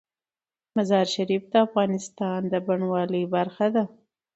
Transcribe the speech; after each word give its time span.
مزارشریف 0.75 1.43
د 1.51 1.53
افغانستان 1.65 2.39
د 2.51 2.53
بڼوالۍ 2.65 3.23
برخه 3.35 3.67
ده. 3.75 3.83